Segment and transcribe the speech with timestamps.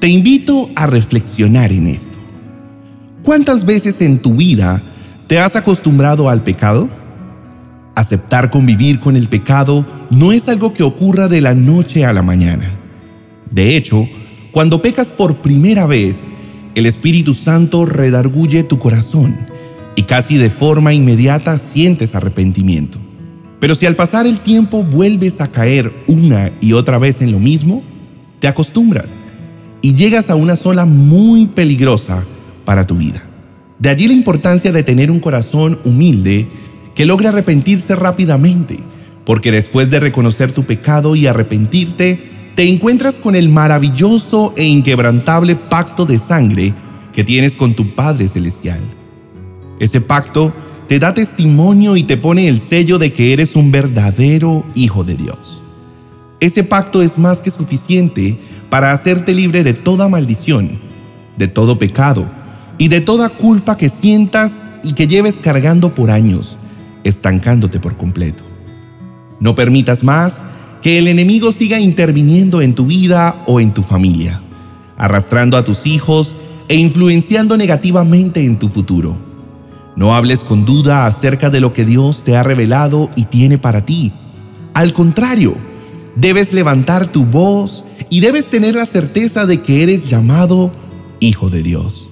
[0.00, 2.16] Te invito a reflexionar en esto.
[3.24, 4.80] ¿Cuántas veces en tu vida
[5.26, 6.88] te has acostumbrado al pecado?
[7.96, 12.22] Aceptar convivir con el pecado no es algo que ocurra de la noche a la
[12.22, 12.70] mañana.
[13.50, 14.08] De hecho,
[14.52, 16.14] cuando pecas por primera vez,
[16.76, 19.36] el Espíritu Santo redarguye tu corazón
[19.96, 23.00] y casi de forma inmediata sientes arrepentimiento.
[23.58, 27.40] Pero si al pasar el tiempo vuelves a caer una y otra vez en lo
[27.40, 27.82] mismo,
[28.38, 29.08] te acostumbras
[29.80, 32.24] y llegas a una zona muy peligrosa
[32.64, 33.22] para tu vida.
[33.78, 36.48] De allí la importancia de tener un corazón humilde
[36.94, 38.78] que logre arrepentirse rápidamente,
[39.24, 42.20] porque después de reconocer tu pecado y arrepentirte,
[42.56, 46.74] te encuentras con el maravilloso e inquebrantable pacto de sangre
[47.12, 48.80] que tienes con tu Padre Celestial.
[49.78, 50.52] Ese pacto
[50.88, 55.14] te da testimonio y te pone el sello de que eres un verdadero hijo de
[55.14, 55.62] Dios.
[56.40, 58.38] Ese pacto es más que suficiente
[58.70, 60.78] para hacerte libre de toda maldición,
[61.36, 62.26] de todo pecado
[62.76, 64.52] y de toda culpa que sientas
[64.82, 66.56] y que lleves cargando por años,
[67.04, 68.44] estancándote por completo.
[69.40, 70.42] No permitas más
[70.82, 74.40] que el enemigo siga interviniendo en tu vida o en tu familia,
[74.96, 76.34] arrastrando a tus hijos
[76.68, 79.16] e influenciando negativamente en tu futuro.
[79.96, 83.84] No hables con duda acerca de lo que Dios te ha revelado y tiene para
[83.84, 84.12] ti.
[84.74, 85.56] Al contrario,
[86.20, 90.72] debes levantar tu voz y debes tener la certeza de que eres llamado
[91.20, 92.08] Hijo de Dios.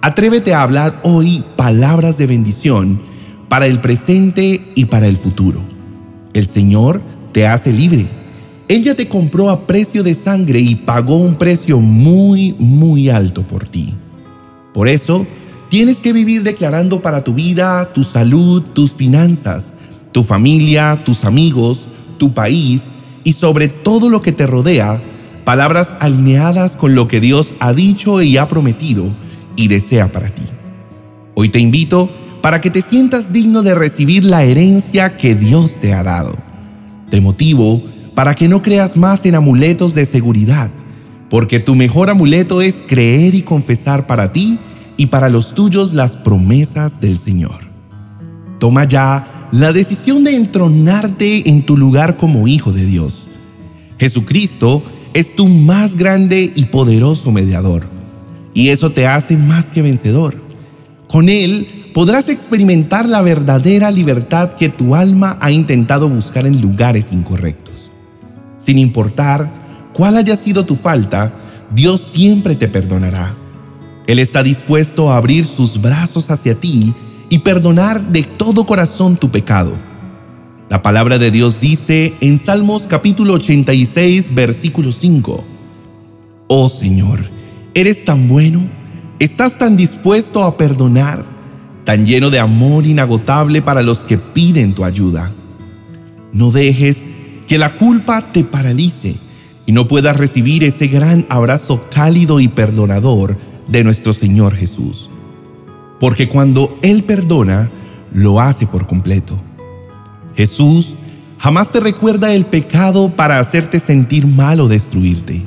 [0.00, 3.00] Atrévete a hablar hoy palabras de bendición
[3.48, 5.60] para el presente y para el futuro.
[6.32, 7.00] El Señor
[7.32, 8.06] te hace libre.
[8.68, 13.68] Ella te compró a precio de sangre y pagó un precio muy, muy alto por
[13.68, 13.94] ti.
[14.72, 15.26] Por eso,
[15.74, 19.72] Tienes que vivir declarando para tu vida, tu salud, tus finanzas,
[20.12, 22.82] tu familia, tus amigos, tu país
[23.24, 25.02] y sobre todo lo que te rodea,
[25.44, 29.06] palabras alineadas con lo que Dios ha dicho y ha prometido
[29.56, 30.42] y desea para ti.
[31.34, 35.94] Hoy te invito para que te sientas digno de recibir la herencia que Dios te
[35.94, 36.36] ha dado.
[37.10, 37.82] Te motivo
[38.14, 40.70] para que no creas más en amuletos de seguridad,
[41.30, 44.58] porque tu mejor amuleto es creer y confesar para ti
[44.96, 47.60] y para los tuyos las promesas del Señor.
[48.60, 53.26] Toma ya la decisión de entronarte en tu lugar como hijo de Dios.
[53.98, 54.82] Jesucristo
[55.12, 57.86] es tu más grande y poderoso mediador,
[58.52, 60.34] y eso te hace más que vencedor.
[61.08, 67.12] Con Él podrás experimentar la verdadera libertad que tu alma ha intentado buscar en lugares
[67.12, 67.90] incorrectos.
[68.58, 71.32] Sin importar cuál haya sido tu falta,
[71.72, 73.36] Dios siempre te perdonará
[74.06, 76.92] él está dispuesto a abrir sus brazos hacia ti
[77.34, 79.72] y perdonar de todo corazón tu pecado.
[80.70, 85.44] La palabra de Dios dice en Salmos capítulo 86, versículo 5,
[86.46, 87.28] Oh Señor,
[87.74, 88.60] eres tan bueno,
[89.18, 91.24] estás tan dispuesto a perdonar,
[91.82, 95.32] tan lleno de amor inagotable para los que piden tu ayuda.
[96.32, 97.04] No dejes
[97.48, 99.16] que la culpa te paralice
[99.66, 103.36] y no puedas recibir ese gran abrazo cálido y perdonador
[103.66, 105.10] de nuestro Señor Jesús.
[106.04, 107.70] Porque cuando Él perdona,
[108.12, 109.40] lo hace por completo.
[110.36, 110.94] Jesús
[111.38, 115.42] jamás te recuerda el pecado para hacerte sentir mal o destruirte.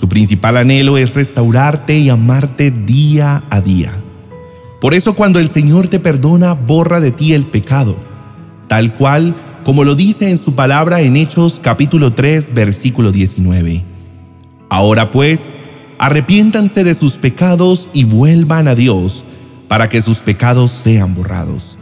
[0.00, 3.90] Su principal anhelo es restaurarte y amarte día a día.
[4.80, 7.96] Por eso cuando el Señor te perdona, borra de ti el pecado,
[8.68, 9.34] tal cual
[9.64, 13.82] como lo dice en su palabra en Hechos capítulo 3 versículo 19.
[14.68, 15.52] Ahora pues,
[15.98, 19.24] arrepiéntanse de sus pecados y vuelvan a Dios
[19.68, 21.76] para que sus pecados sean borrados.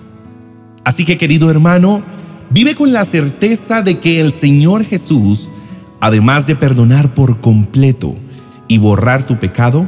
[0.85, 2.03] Así que querido hermano,
[2.51, 5.49] vive con la certeza de que el Señor Jesús,
[6.01, 8.17] además de perdonar por completo
[8.69, 9.87] y borrar tu pecado,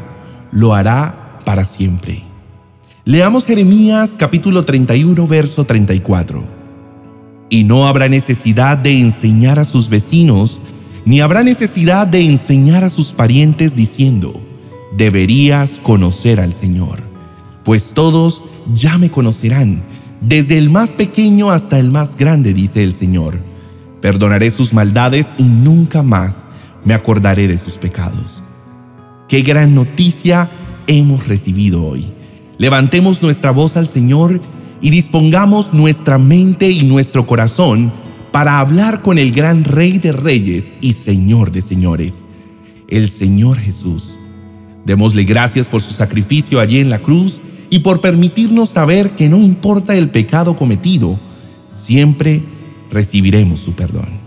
[0.53, 2.23] lo hará para siempre.
[3.05, 6.43] Leamos Jeremías capítulo 31, verso 34.
[7.51, 10.59] Y no habrá necesidad de enseñar a sus vecinos
[11.05, 14.41] ni habrá necesidad de enseñar a sus parientes diciendo,
[14.97, 17.03] deberías conocer al Señor,
[17.65, 18.43] pues todos
[18.75, 19.83] ya me conocerán,
[20.21, 23.41] desde el más pequeño hasta el más grande, dice el Señor.
[24.01, 26.47] Perdonaré sus maldades y nunca más
[26.85, 28.43] me acordaré de sus pecados.
[29.29, 30.51] Qué gran noticia
[30.87, 32.13] hemos recibido hoy.
[32.59, 34.41] Levantemos nuestra voz al Señor
[34.81, 37.93] y dispongamos nuestra mente y nuestro corazón
[38.33, 42.27] para hablar con el gran Rey de Reyes y Señor de Señores,
[42.89, 44.19] el Señor Jesús.
[44.85, 47.41] Démosle gracias por su sacrificio allí en la cruz
[47.75, 51.19] y por permitirnos saber que no importa el pecado cometido,
[51.73, 52.41] siempre
[52.89, 54.24] recibiremos su perdón.